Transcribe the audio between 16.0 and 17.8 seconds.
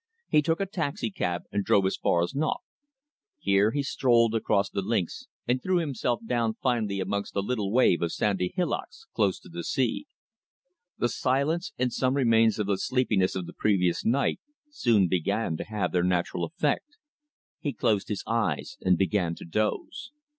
natural effect. He